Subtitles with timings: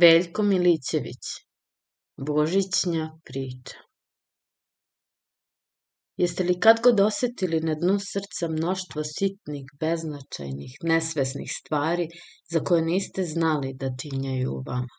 [0.00, 1.26] Veljko Milićević
[2.16, 3.76] Božićnja priča
[6.16, 12.08] Jeste li kad god osetili na dnu srca mnoštvo sitnih, beznačajnih, nesvesnih stvari
[12.52, 14.96] za koje niste znali da tinjaju u vama?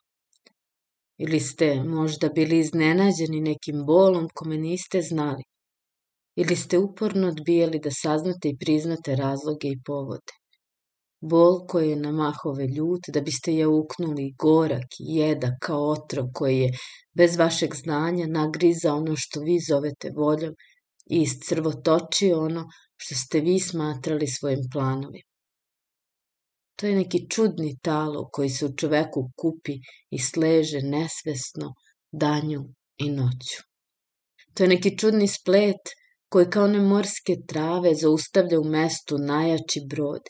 [1.18, 5.44] Ili ste možda bili iznenađeni nekim bolom kome niste znali?
[6.36, 10.45] Ili ste uporno odbijali da saznate i priznate razloge i povode?
[11.32, 16.28] Bol koji je na mahove ljut, da biste je uknuli gorak i jedak kao otrov
[16.34, 16.70] koji je,
[17.18, 20.54] bez vašeg znanja, nagriza ono što vi zovete voljom
[21.10, 22.66] i iscrvotočio ono
[22.98, 25.32] što ste vi smatrali svojim planovima.
[26.76, 29.76] To je neki čudni talo koji se u čoveku kupi
[30.10, 31.74] i sleže nesvesno
[32.12, 32.64] danju
[32.98, 33.64] i noću.
[34.54, 35.94] To je neki čudni splet
[36.30, 40.22] koji kao one morske trave zaustavlja u mestu najjači brod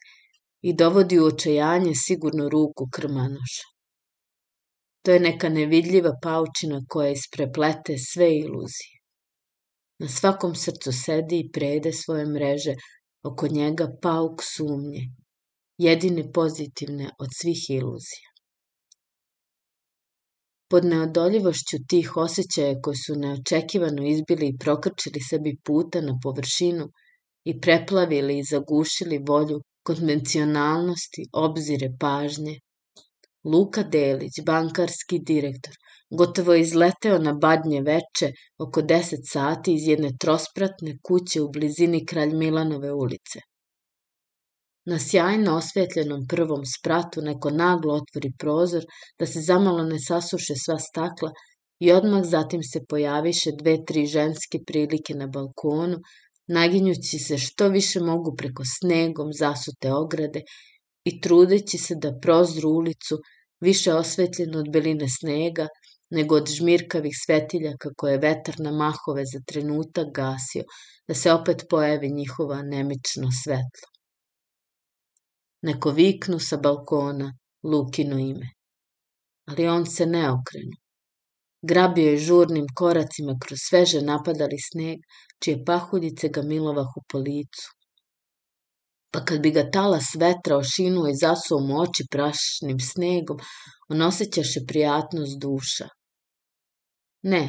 [0.69, 3.65] i dovodi u očajanje sigurno ruku krmanoša.
[5.03, 8.95] To je neka nevidljiva paučina koja ispreplete sve iluzije.
[9.99, 12.73] Na svakom srcu sedi i prede svoje mreže,
[13.23, 15.03] oko njega pauk sumnje,
[15.87, 18.33] jedine pozitivne od svih iluzija.
[20.69, 26.89] Pod neodoljivošću tih osjećaja koji su neočekivano izbili i prokrčili sebi puta na površinu
[27.43, 32.55] i preplavili i zagušili volju konvencionalnosti, obzire, pažnje.
[33.53, 35.75] Luka Delić, bankarski direktor,
[36.19, 38.29] gotovo izleteo na badnje veče
[38.65, 43.39] oko 10 sati iz jedne trospratne kuće u blizini Kralj Milanove ulice.
[44.91, 48.83] Na sjajno osvetljenom prvom spratu neko naglo otvori prozor
[49.19, 51.31] da se zamalo ne sasuše sva stakla
[51.79, 55.97] i odmah zatim se pojaviše dve, tri ženske prilike na balkonu
[56.47, 60.41] naginjući se što više mogu preko snegom zasute ograde
[61.05, 63.17] i trudeći se da prozru ulicu
[63.59, 65.67] više osvetljeno od beline snega
[66.09, 70.63] nego od žmirkavih svetiljaka koje je vetar na mahove za trenutak gasio,
[71.07, 73.89] da se opet pojavi njihova nemično svetlo.
[75.61, 78.49] Neko viknu sa balkona Lukino ime,
[79.45, 80.84] ali on se ne okrenu.
[81.69, 84.99] Grabio je žurnim koracima kroz sveže napadali sneg,
[85.43, 87.71] čije pahuljice ga milovahu po licu.
[89.11, 93.39] Pa kad bi ga talas vetra ošinuo i zasuo mu oči prašnim snegom,
[93.89, 95.87] on osjećaše prijatnost duša.
[97.33, 97.43] Ne,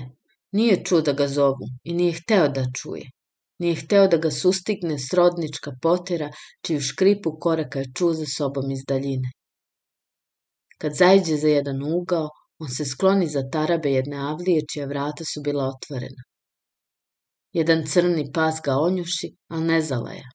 [0.52, 3.10] nije čuo da ga zovu i nije hteo da čuje.
[3.58, 6.30] Nije hteo da ga sustigne srodnička potera,
[6.64, 9.30] čiju škripu koraka je čuo za sobom iz daljine.
[10.78, 15.42] Kad zajđe za jedan ugao, On se skloni za tarabe jedne avlije čija vrata su
[15.42, 16.22] bila otvorena.
[17.52, 20.28] Jedan crni pas ga onjuši, ali ne zalaja.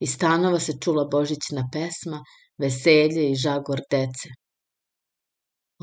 [0.00, 2.20] Iz stanova se čula božićna pesma,
[2.58, 4.30] veselje i žagor dece.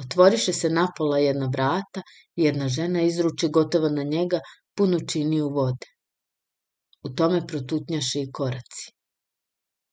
[0.03, 2.01] Otvoriše se napola jedna vrata
[2.35, 4.39] i jedna žena izruči gotovo na njega
[4.77, 5.87] punu činiju vode.
[7.03, 8.91] U tome protutnjaše i koraci.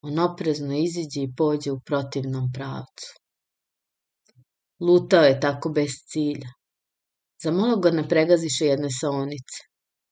[0.01, 3.22] On oprezno iziđe i pođe u protivnom pravcu.
[4.79, 6.49] Lutao je tako bez cilja.
[7.43, 9.59] Zamalo ga ne pregaziše jedne saonice.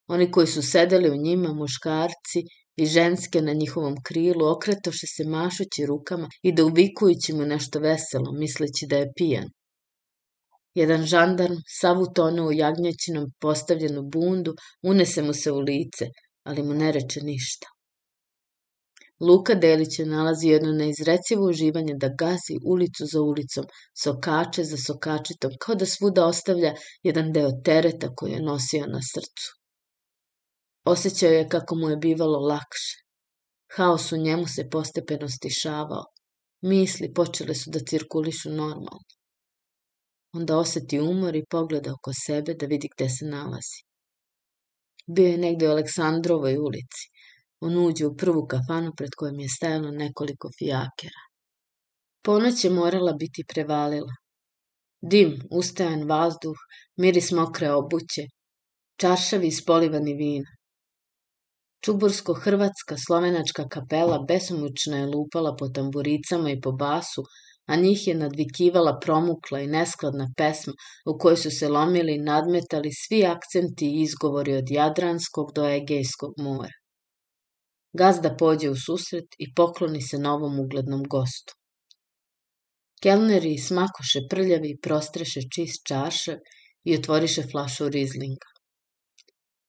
[0.07, 2.43] Oni koji su sedeli u njima, muškarci
[2.75, 8.87] i ženske na njihovom krilu, okretoše se mašući rukama i ubikujući mu nešto veselo, misleći
[8.89, 9.49] da je pijan.
[10.73, 16.05] Jedan žandarm, sav utonuo u jagnjećinom postavljenu bundu, unese mu se u lice,
[16.43, 17.67] ali mu ne reče ništa.
[19.27, 23.65] Luka Delić je nalazi jedno neizrecivo uživanje da gazi ulicu za ulicom,
[24.03, 26.73] sokače za sokačetom, kao da svuda ostavlja
[27.03, 29.51] jedan deo tereta koji je nosio na srcu.
[30.85, 32.97] Osećao je kako mu je bivalo lakše.
[33.75, 36.03] Haos u njemu se postepeno stišavao.
[36.61, 39.05] Misli počele su da cirkulišu normalno.
[40.33, 43.79] Onda oseti umor i pogleda oko sebe da vidi gde se nalazi.
[45.07, 47.10] Bio je negde u Aleksandrovoj ulici,
[47.61, 51.21] On uđe u prvu kafanu pred kojom je stajalo nekoliko fijakera.
[52.23, 54.15] Ponoć je morala biti prevalila.
[55.01, 56.57] Dim, ustajan vazduh,
[56.97, 58.25] miris mokre obuće,
[59.01, 60.57] čaršavi ispolivani vina.
[61.85, 67.23] Čubursko-hrvatska slovenačka kapela besomučno je lupala po tamburicama i po basu,
[67.67, 70.73] a njih je nadvikivala promukla i neskladna pesma
[71.05, 76.33] u kojoj su se lomili i nadmetali svi akcenti i izgovori od Jadranskog do Egejskog
[76.37, 76.80] mora.
[77.93, 81.53] Gazda pođe u susret i pokloni se novom uglednom gostu.
[83.01, 86.37] Kelneri smakoše prljavi, prostreše čist čaše
[86.83, 88.51] i otvoriše flašu rizlinga.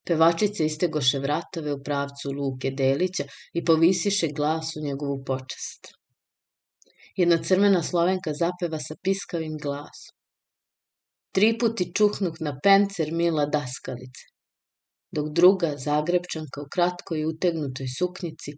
[0.07, 5.93] Pevačice istegoše vratove u pravcu Luke Delića i povisiše glas u njegovu počest.
[7.17, 10.15] jedna crvena slovenka zapeva sa piskavim glasom.
[11.33, 14.31] Tri puti čuhnuh na pencer Mila Daskalice,
[15.12, 18.53] dok druga, zagrebčanka u kratkoj i utegnutoj suknjici,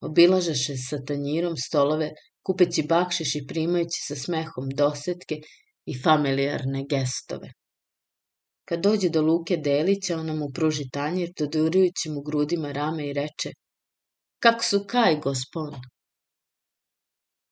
[0.00, 2.10] obilažaše sa tanjirom stolove,
[2.46, 5.40] kupeći bakšiš i primajući sa smehom dosetke
[5.86, 7.52] i familijarne gestove.
[8.68, 13.52] Kad dođe do Luke Delića, ona mu pruži tanjir, dodurujući mu grudima rame i reče
[14.38, 15.74] Kako su kaj, gospon?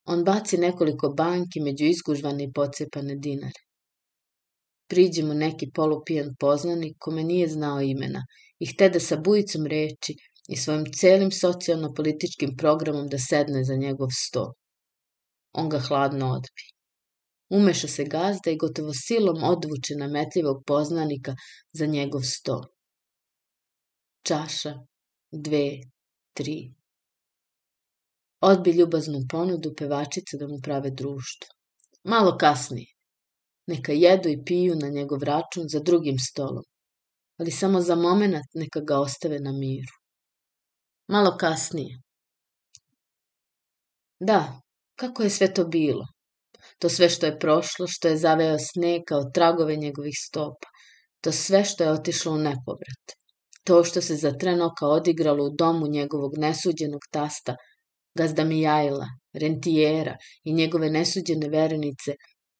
[0.04, 3.63] On baci nekoliko banki među izgužvane i pocepane dinare.
[4.88, 8.22] Priđe mu neki polupijan poznanik kome nije znao imena
[8.58, 10.14] i htede sa bujicom reči
[10.48, 14.52] i svojim celim socijalno-političkim programom da sedne za njegov sto.
[15.52, 16.64] On ga hladno odbi.
[17.50, 21.34] Umeša se gazda i gotovo silom odvuče nametljivog poznanika
[21.72, 22.60] za njegov sto.
[24.22, 24.75] Čaša,
[25.32, 25.69] dve,
[26.34, 26.75] tri.
[28.40, 31.48] Odbi ljubaznu ponudu pevačice da mu prave društvo.
[32.04, 32.94] Malo kasnije.
[33.66, 36.64] Neka jedu i piju na njegov račun za drugim stolom,
[37.38, 39.94] ali samo za moment neka ga ostave na miru.
[41.08, 42.00] Malo kasnije.
[44.20, 44.61] Da,
[44.96, 46.06] kako je sve to bilo?
[46.78, 50.69] To sve što je prošlo, što je zaveo sneg kao tragove njegovih stopa.
[51.20, 53.14] To sve što je otišlo u nepovrat.
[53.64, 57.56] To što se za tren oka odigralo u domu njegovog nesuđenog tasta,
[58.14, 62.14] gazda Mijajla, rentijera i njegove nesuđene verenice,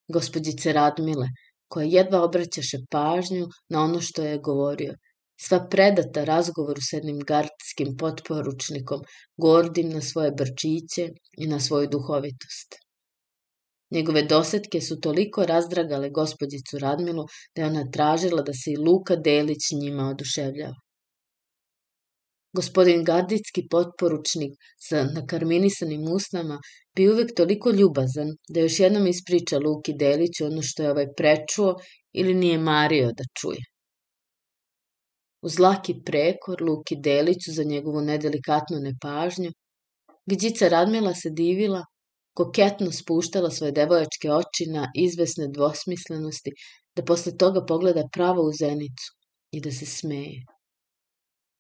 [0.09, 1.27] gospođice Radmile,
[1.69, 4.95] koja jedva obraćaše pažnju na ono što je govorio,
[5.41, 9.01] sva predata razgovoru s jednim gardskim potporučnikom,
[9.37, 11.09] gordim na svoje brčiće
[11.39, 12.79] i na svoju duhovitost.
[13.91, 17.27] Njegove dosetke su toliko razdragale gospođicu Radmilu
[17.57, 20.84] da je ona tražila da se i Luka Delić njima oduševljava.
[22.55, 24.53] Gospodin Gardicki potporučnik
[24.89, 26.59] sa nakarminisanim usnama
[26.97, 31.75] bi uvek toliko ljubazan da još jednom ispriča Luki Deliću ono što je ovaj prečuo
[32.13, 33.65] ili nije mario da čuje.
[35.43, 39.51] Uz laki prekor Luki Deliću za njegovu nedelikatnu nepažnju,
[40.27, 41.85] Gđica Radmila se divila
[42.35, 46.51] koketno spuštala svoje devojačke oči na izvesne dvosmislenosti,
[46.97, 49.13] da posle toga pogleda pravo u zenicu
[49.51, 50.54] i da se smeje.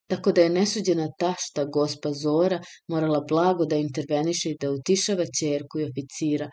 [0.07, 5.81] Tako da je nesuđena tašta gospa Zora morala blago da interveniše i da utišava čerku
[5.81, 6.49] i oficira,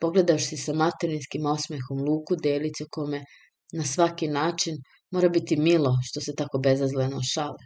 [0.00, 3.24] pogledavši sa materinskim osmehom Luku delice kome
[3.72, 4.76] na svaki način
[5.12, 7.64] mora biti milo što se tako bezazleno šale.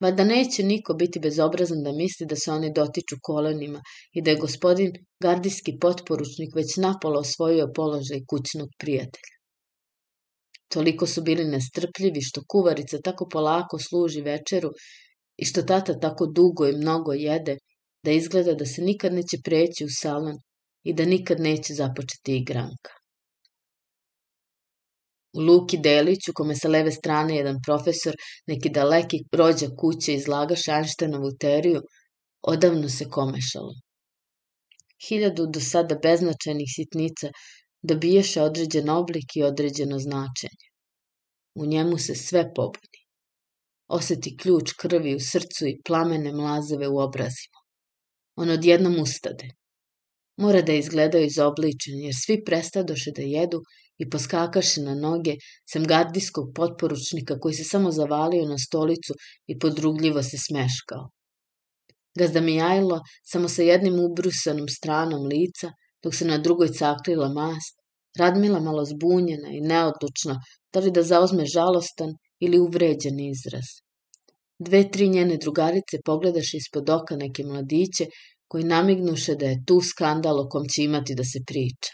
[0.00, 3.80] Valjda neće niko biti bezobrazan da misli da se oni dotiču kolenima
[4.12, 4.92] i da je gospodin
[5.22, 9.35] gardijski potporučnik već napolo osvojio položaj kućnog prijatelja.
[10.68, 14.70] Toliko su bili nestrpljivi što kuvarica tako polako služi večeru
[15.36, 17.56] i što tata tako dugo i mnogo jede,
[18.04, 20.36] da izgleda da se nikad neće preći u salon
[20.84, 22.92] i da nikad neće započeti igranka.
[25.36, 28.14] U Luki Deliću, kome sa leve strane jedan profesor,
[28.46, 31.82] neki daleki rođa kuće izlagaše Einsteinovu teoriju,
[32.42, 33.74] odavno se komešalo.
[35.08, 37.30] Hiljadu do sada beznačajnih sitnica
[37.86, 40.66] dobiješe određen oblik i određeno značenje.
[41.54, 43.02] U njemu se sve pobudi.
[43.88, 47.60] Oseti ključ krvi u srcu i plamene mlazeve u obrazima.
[48.36, 49.48] On odjednom ustade.
[50.36, 53.62] Mora da izgledaju izobličeni, jer svi prestadoše da jedu
[53.98, 55.36] i poskakaše na noge,
[55.72, 59.14] sem gardijskog potporučnika koji se samo zavalio na stolicu
[59.46, 61.08] i podrugljivo se smeškao.
[62.18, 65.70] Gazda Mijajlo samo sa jednim ubrusanom stranom lica,
[66.06, 67.76] dok se na drugoj caklila mast,
[68.18, 70.36] Radmila malo zbunjena i neodlučna,
[70.72, 73.68] da li da zauzme žalostan ili uvređen izraz.
[74.58, 78.06] Dve, tri njene drugarice pogledaše ispod oka neke mladiće
[78.48, 81.92] koji namignuše da je tu skandal o kom će imati da se priča.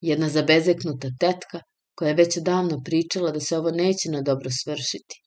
[0.00, 1.60] Jedna zabezeknuta tetka
[1.94, 5.22] koja je već davno pričala da se ovo neće na dobro svršiti.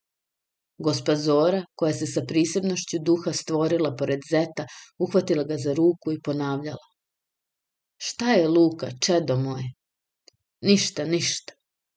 [0.77, 4.65] Gospa Zora, koja se sa prisebnošću duha stvorila pored zeta,
[4.99, 6.88] uhvatila ga za ruku i ponavljala.
[8.01, 9.73] Šta je Luka, čedo moje?
[10.61, 11.53] Ništa, ništa,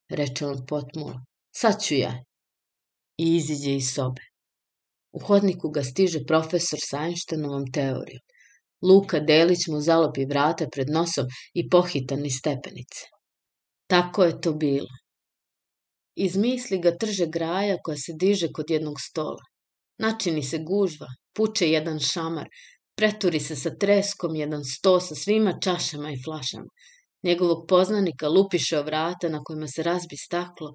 [0.09, 1.21] reče on potmulo.
[1.57, 2.25] Sad ću ja.
[3.19, 4.23] I iziđe iz sobe.
[5.13, 8.23] U hodniku ga stiže profesor sa Einsteinovom teorijom.
[8.83, 13.07] Luka Delić mu zalopi vrata pred nosom i pohita ni stepenice.
[13.87, 14.99] Tako je to bilo.
[16.15, 19.45] Iz misli ga trže graja koja se diže kod jednog stola.
[19.99, 21.07] Načini se gužva,
[21.37, 22.49] puče jedan šamar,
[22.97, 26.71] preturi se sa treskom jedan sto sa svima čašama i flašama.
[27.23, 30.75] Njegovog poznanika lupiše o vrata na kojima se razbi staklo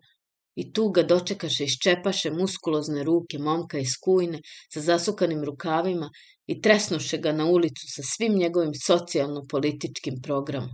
[0.57, 4.39] I tu ga dočekaše i ščepaše muskulozne ruke momka iz kujne
[4.73, 6.09] sa zasukanim rukavima
[6.53, 10.73] i tresnuše ga na ulicu sa svim njegovim socijalno-političkim programom.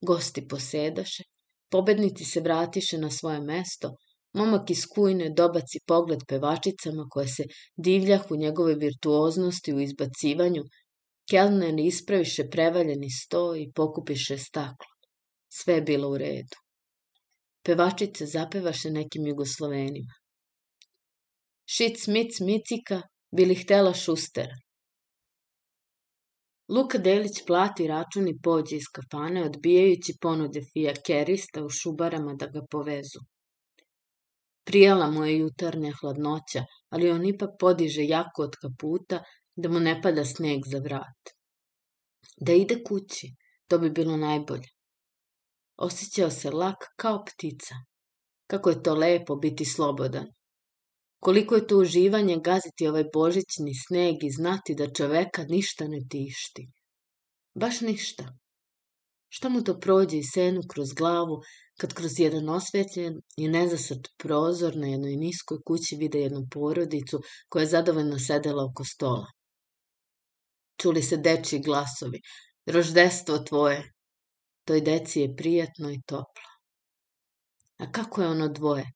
[0.00, 1.26] Gosti posedaše,
[1.70, 3.92] pobednici se vratiše na svoje mesto,
[4.36, 7.44] momak iz kujne dobaci pogled pevačicama koje se
[7.76, 10.62] divljahu njegove virtuoznosti u izbacivanju,
[11.30, 14.92] kelner ispraviše prevaljeni sto i pokupiše staklo.
[15.48, 16.56] Sve je bilo u redu.
[17.62, 20.14] Pevačice zapevaše nekim jugoslovenima.
[21.66, 23.02] Šic, mic, micika,
[23.36, 24.54] bili htela šustera.
[26.68, 32.60] Luka Delić plati račun i pođe iz kafane, odbijajući ponude fijakerista u šubarama da ga
[32.70, 33.20] povezu.
[34.66, 39.22] Prijala mu je jutarnja hladnoća, ali on ipak podiže jako od kaputa
[39.56, 41.30] da mu ne pada sneg za vrat.
[42.40, 43.28] Da ide kući,
[43.68, 44.68] to bi bilo najbolje.
[45.76, 47.74] Osjećao se lak kao ptica.
[48.46, 50.26] Kako je to lepo biti slobodan.
[51.20, 56.68] Koliko je to uživanje gaziti ovaj božićni sneg i znati da čoveka ništa ne tišti.
[57.54, 58.24] Baš ništa.
[59.28, 61.40] Šta mu to prođe i senu kroz glavu,
[61.80, 67.62] kad kroz jedan osvetljen i nezasrt prozor na jednoj niskoj kući vide jednu porodicu koja
[67.62, 69.26] je zadovoljno sedela oko stola.
[70.80, 72.20] Čuli se deči glasovi.
[72.66, 73.92] Roždestvo tvoje.
[74.64, 76.50] Toj deci je prijatno i toplo.
[77.78, 78.92] A kako je ono dvoje?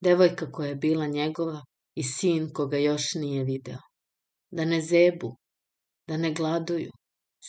[0.00, 3.78] Devojka koja je bila njegova i sin koga još nije video.
[4.50, 5.36] Da ne zebu,
[6.06, 6.90] da ne gladuju,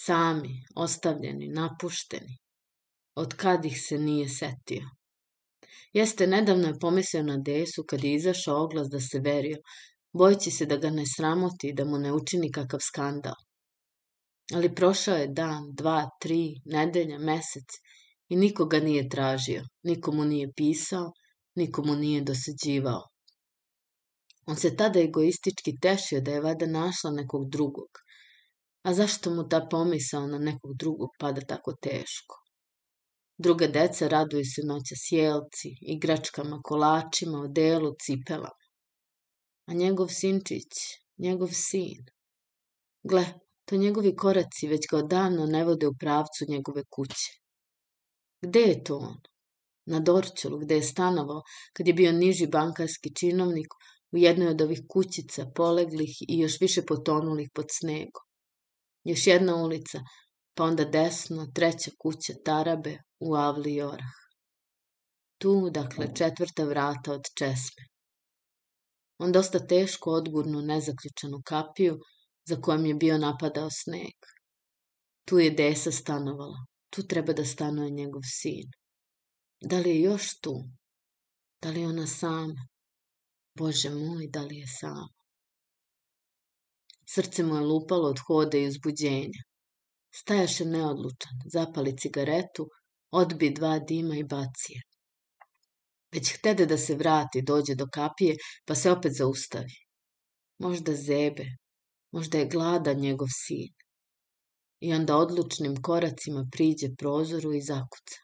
[0.05, 2.42] sami, ostavljeni, napušteni.
[3.15, 4.89] Od kad ih se nije setio.
[5.93, 9.57] Jeste, nedavno je pomislio na Desu kad je izašao oglas da se verio,
[10.13, 13.35] bojići se da ga ne sramoti da mu ne učini kakav skandal.
[14.53, 17.77] Ali prošao je dan, dva, tri, nedelja, mesec
[18.29, 21.11] i nikoga nije tražio, nikomu nije pisao,
[21.55, 23.03] nikomu nije dosađivao.
[24.45, 28.01] On se tada egoistički tešio da je vada našla nekog drugog.
[28.83, 32.42] A zašto mu ta pomisao na nekog drugog pada tako teško?
[33.37, 38.63] Druga deca raduju se noća sjelci, igračkama, kolačima, odelu, cipelama.
[39.65, 40.73] A njegov sinčić,
[41.17, 42.05] njegov sin.
[43.03, 43.25] Gle,
[43.65, 47.31] to njegovi koraci već ga odavno ne vode u pravcu njegove kuće.
[48.41, 49.17] Gde je to on?
[49.85, 51.41] Na Dorčelu, gde je stanovao
[51.73, 53.67] kad je bio niži bankarski činovnik
[54.11, 58.23] u jednoj od ovih kućica poleglih i još više potonulih pod snegom.
[59.03, 59.99] Još jedna ulica,
[60.55, 64.13] pa onda desno, treća kuća Tarabe u Avli i Orah.
[65.37, 67.83] Tu, dakle, četvrta vrata od česme.
[69.17, 71.99] On dosta teško odgurnu nezaključanu kapiju,
[72.49, 74.15] za kojom je bio napadao sneg.
[75.25, 78.71] Tu je Desa stanovala, tu treba da stanuje njegov sin.
[79.61, 80.53] Da li je još tu?
[81.61, 82.67] Da li je ona sama?
[83.55, 85.09] Bože moj, da li je sama?
[87.09, 89.41] Srce mu je lupalo od hoda i uzbuđenja.
[90.15, 92.67] Stajaše neodlučan, zapali cigaretu,
[93.11, 94.81] odbi dva dima i baci je.
[96.13, 99.77] Već htede da se vrati, dođe do kapije, pa se opet zaustavi.
[100.59, 101.45] Možda zebe,
[102.11, 103.73] možda je gladan njegov sin.
[104.79, 108.19] I onda odlučnim koracima priđe prozoru i zakuca.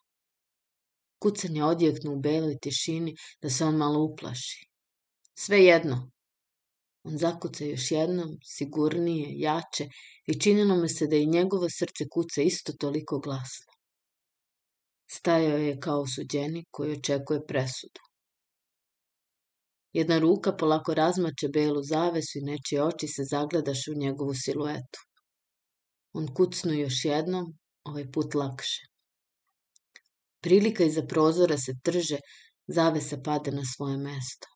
[1.19, 4.67] Kucanje odjeknu u beloj tišini da se on malo uplaši.
[5.39, 6.11] Sve jedno.
[7.03, 9.87] On zakuca još jednom, sigurnije, jače
[10.25, 13.73] i činilo me se da i njegovo srce kuca isto toliko glasno.
[15.11, 18.01] Stajao je kao suđenik koji očekuje presudu.
[19.93, 24.99] Jedna ruka polako razmače belu zavesu i nečije oči se zagledaše u njegovu siluetu.
[26.13, 28.81] On kucnu još jednom, ovaj put lakše.
[30.41, 32.19] Prilika iza prozora se trže,
[32.67, 34.47] zavesa pade na svoje mesto.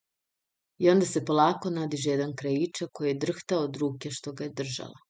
[0.84, 4.50] I onda se polako nadiže jedan krajičak koji je drhtao od ruke što ga je
[4.50, 5.00] držala.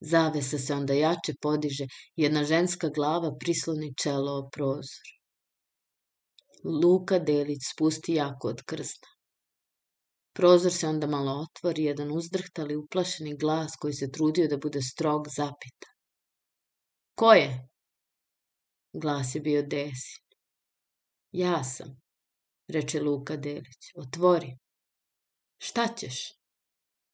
[0.00, 1.86] Zavesa se onda jače podiže
[2.16, 5.12] jedna ženska glava prisloni čelo o prozor.
[6.64, 9.12] Luka Delić spusti jako od krzna.
[10.32, 15.28] Prozor se onda malo otvori, jedan uzdrhtali uplašeni glas koji se trudio da bude strog
[15.36, 15.88] zapita.
[17.14, 17.68] Ko je?
[18.92, 20.22] Glas je bio Desin.
[21.32, 21.98] Ja sam,
[22.68, 23.92] reče Luka Delić.
[23.96, 24.56] Otvori.
[25.58, 26.36] Šta ćeš?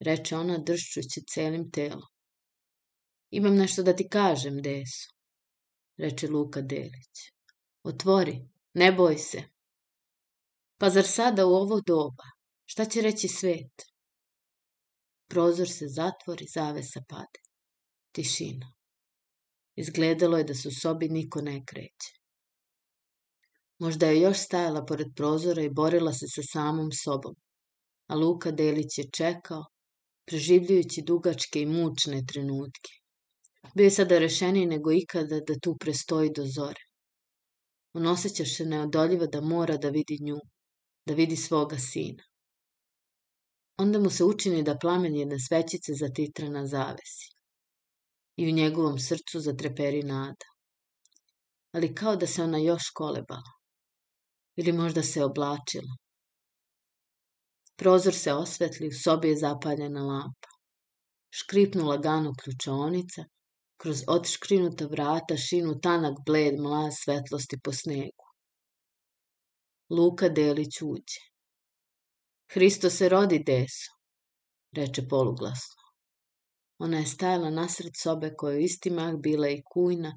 [0.05, 2.09] reče ona dršćući celim telom.
[3.31, 5.09] Imam nešto da ti kažem, Deso,
[5.97, 7.17] reče Luka Delić.
[7.83, 9.43] Otvori, ne boj se.
[10.79, 12.25] Pa zar sada u ovo doba?
[12.65, 13.83] Šta će reći svet?
[15.29, 17.41] Prozor se zatvori, zavesa pade.
[18.13, 18.73] Tišina.
[19.77, 22.13] Izgledalo je da se u sobi niko ne kreće.
[23.79, 27.35] Možda je još stajala pored prozora i borila se sa samom sobom.
[28.13, 29.65] A Luka Delić je čekao,
[30.27, 32.91] preživljujući dugačke i mučne trenutke.
[33.75, 36.83] Bio je sada rešeniji nego ikada da tu prestoji do zore.
[37.95, 40.37] On osjeća se neodoljivo da mora da vidi nju,
[41.07, 42.25] da vidi svoga sina.
[43.79, 47.33] Onda mu se učini da plamen jedne svećice zatitra na zavesi.
[48.37, 50.53] I u njegovom srcu zatreperi nada.
[51.73, 53.59] Ali kao da se ona još kolebala.
[54.57, 56.02] Ili možda se oblačila.
[57.77, 60.49] Prozor se osvetli, u sobi je zapaljena lampa.
[61.31, 63.25] Škripnu lagano ključaonica,
[63.77, 68.27] kroz otškrinuta vrata šinu tanak bled mlaz svetlosti po snegu.
[69.91, 71.23] Luka Delić uđe.
[72.53, 73.93] Hristo se rodi, deso,
[74.77, 75.83] reče poluglasno.
[76.79, 80.13] Ona je stajala nasred sobe koja je isti mah bila i kujna,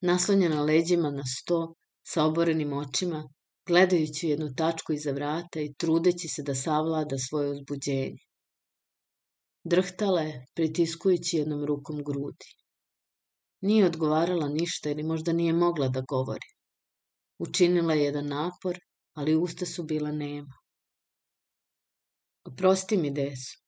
[0.00, 3.28] naslonjena leđima na sto, sa oborenim očima,
[3.66, 8.18] gledajući jednu tačku iza vrata i trudeći se da savlada svoje uzbuđenje.
[9.64, 12.50] Drhtala je, pritiskujući jednom rukom grudi.
[13.60, 16.48] Nije odgovarala ništa ili možda nije mogla da govori.
[17.38, 18.78] Učinila je jedan napor,
[19.14, 20.54] ali usta su bila nema.
[22.44, 23.58] Oprosti mi, desu,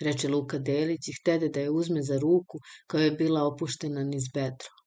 [0.00, 4.28] reče Luka Delić i htede da je uzme za ruku koja je bila opuštena niz
[4.34, 4.77] bedro.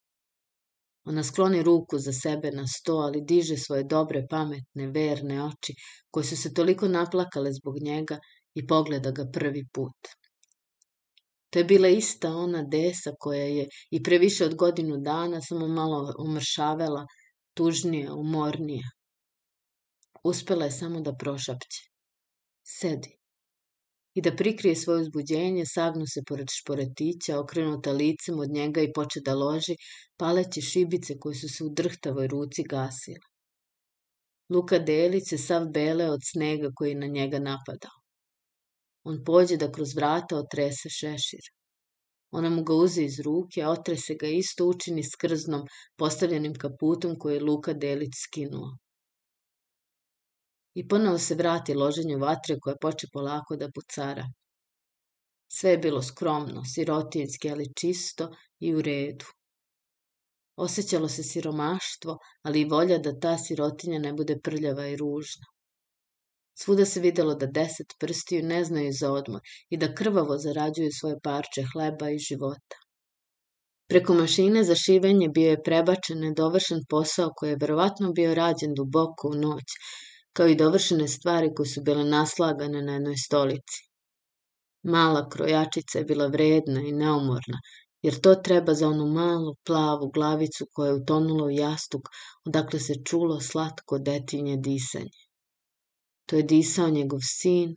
[1.05, 5.73] Ona skloni ruku za sebe na sto, ali diže svoje dobre, pametne, verne oči,
[6.11, 8.19] koje su se toliko naplakale zbog njega
[8.53, 10.11] i pogleda ga prvi put.
[11.49, 15.67] To je bila ista ona desa koja je i pre više od godinu dana samo
[15.67, 17.05] malo umršavela,
[17.53, 18.89] tužnija, umornija.
[20.23, 21.81] Uspela je samo da prošapće.
[22.63, 23.20] Sedi.
[24.13, 29.21] I da prikrije svoje uzbuđenje, sagnu se pored šporetića, okrenuta licem od njega i poče
[29.25, 29.75] da loži,
[30.17, 33.31] paleći šibice koje su se u drhtavoj ruci gasile.
[34.49, 37.97] Luka Delić se sav bele od snega koji na njega napadao.
[39.03, 41.47] On pođe da kroz vrata otrese šešir.
[42.31, 45.63] Ona mu ga uze iz ruke, a otrese ga isto učini skrznom,
[45.97, 48.77] postavljenim kaputom koji je Luka Delić skinuo.
[50.73, 54.25] I ponovo se vrati loženju vatre koje poče polako da pucara.
[55.51, 58.29] Sve je bilo skromno, sirotinski, ali čisto
[58.59, 59.25] i u redu.
[60.55, 65.49] Osećalo se siromaštvo, ali i volja da ta sirotinja ne bude prljava i ružna.
[66.61, 71.19] Svuda se videlo da deset prstiju ne znaju za odmor i da krvavo zarađuju svoje
[71.23, 72.79] parče hleba i života.
[73.89, 79.27] Preko mašine za šivenje bio je prebačen nedovršen posao koji je verovatno bio rađen duboko
[79.27, 79.73] u noć,
[80.33, 83.81] kao i dovršene stvari koje su bile naslagane na jednoj stolici.
[84.83, 87.59] Mala krojačica je bila vredna i neumorna,
[88.01, 92.09] jer to treba za onu malu, plavu glavicu koja je utonula u jastuk,
[92.45, 95.21] odakle se čulo slatko detinje disanje.
[96.25, 97.75] To je disao njegov sin,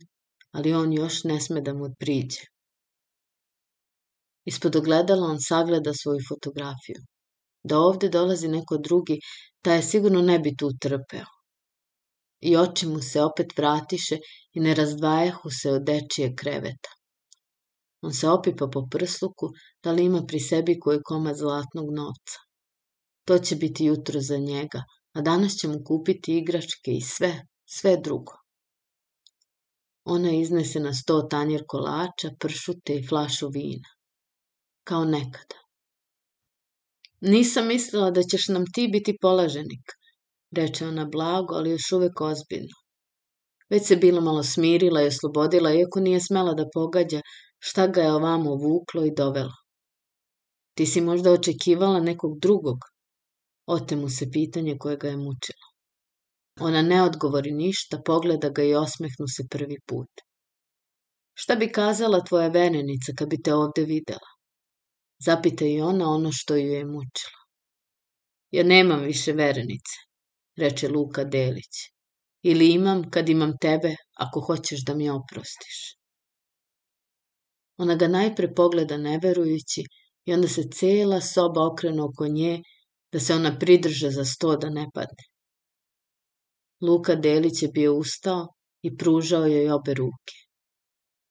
[0.51, 2.45] ali on još ne sme da mu priđe.
[4.45, 7.01] Ispod ogledala on sagleda svoju fotografiju.
[7.63, 9.19] Da ovde dolazi neko drugi,
[9.61, 11.34] taj sigurno ne bi tu trpeo.
[12.41, 14.17] I oči mu se opet vratiše
[14.53, 16.91] i ne razdvajahu se od dečije kreveta.
[18.01, 19.49] On se opipa po prsluku,
[19.83, 22.39] da li ima pri sebi koji komad zlatnog novca.
[23.27, 27.31] To će biti jutro za njega, a danas će mu kupiti igračke i sve,
[27.65, 28.33] sve drugo.
[30.03, 33.89] Ona iznese na sto tanjer kolača, pršute i flašu vina.
[34.83, 35.61] Kao nekada.
[37.21, 39.95] Nisam mislila da ćeš nam ti biti polaženik,
[40.51, 42.77] reče ona blago, ali još uvek ozbiljno.
[43.69, 47.21] Već se bila malo smirila i oslobodila, iako nije smela da pogađa
[47.59, 49.55] šta ga je ovamo vuklo i dovelo.
[50.77, 52.77] Ti si možda očekivala nekog drugog?
[53.65, 55.65] Ote mu se pitanje koje ga je mučilo.
[56.59, 60.09] Ona ne odgovori ništa, pogleda ga i osmehnu se prvi put.
[61.33, 64.29] Šta bi kazala tvoja venenica kad bi te ovde videla?
[65.25, 67.39] Zapita i ona ono što ju je mučilo.
[68.51, 69.97] Ja nemam više verenice,
[70.57, 71.75] reče Luka Delić.
[72.41, 75.97] Ili imam kad imam tebe, ako hoćeš da mi oprostiš.
[77.77, 79.83] Ona ga najpre pogleda neverujući
[80.25, 82.61] i onda se cela soba okrene oko nje
[83.11, 85.25] da se ona pridrže za sto da ne padne.
[86.81, 88.47] Luka Delić je bio ustao
[88.81, 90.35] i pružao joj obe ruke.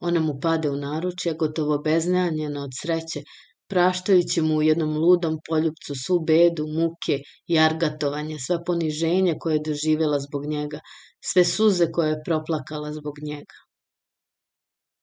[0.01, 3.23] Ona mu pade u naručje, gotovo beznanjena od sreće,
[3.69, 9.65] praštajući mu u jednom ludom poljupcu svu bedu, muke i argatovanje, sva poniženja koje je
[9.67, 10.81] doživjela zbog njega,
[11.25, 13.59] sve suze koje je proplakala zbog njega.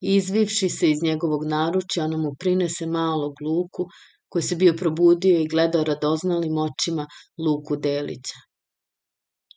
[0.01, 3.85] izvivši se iz njegovog naručja, ona mu prinese malog Luku,
[4.29, 7.05] koji se bio probudio i gledao radoznalim očima
[7.45, 8.39] Luku Delića.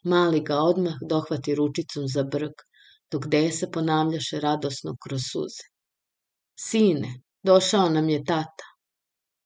[0.03, 2.63] Mali ga odmah dohvati ručicom za brk,
[3.13, 5.65] dok desa ponavljaše radosno kroz suze.
[6.59, 8.74] Sine, došao nam je tata.